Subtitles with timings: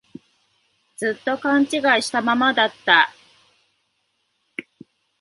[0.97, 1.67] ずっと勘違い
[2.01, 3.13] したままだった